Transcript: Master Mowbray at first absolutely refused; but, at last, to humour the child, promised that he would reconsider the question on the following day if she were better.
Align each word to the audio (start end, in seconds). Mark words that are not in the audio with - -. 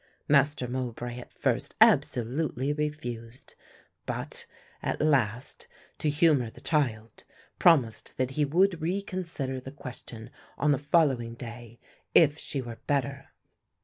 Master 0.27 0.67
Mowbray 0.67 1.19
at 1.19 1.31
first 1.31 1.75
absolutely 1.79 2.73
refused; 2.73 3.53
but, 4.07 4.47
at 4.81 4.99
last, 4.99 5.67
to 5.99 6.09
humour 6.09 6.49
the 6.49 6.59
child, 6.59 7.23
promised 7.59 8.17
that 8.17 8.31
he 8.31 8.43
would 8.43 8.81
reconsider 8.81 9.59
the 9.59 9.69
question 9.71 10.31
on 10.57 10.71
the 10.71 10.79
following 10.79 11.35
day 11.35 11.79
if 12.15 12.39
she 12.39 12.61
were 12.63 12.79
better. 12.87 13.27